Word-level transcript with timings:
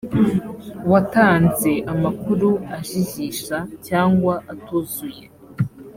watanze 0.91 1.71
amakuru 1.93 2.49
ajijisha 2.77 3.57
cyangwa 3.87 4.33
atuzuye 4.53 5.25